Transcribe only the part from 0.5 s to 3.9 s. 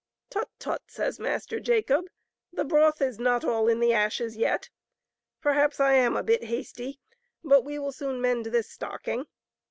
tut!" says Master Jacob," the broth is not all in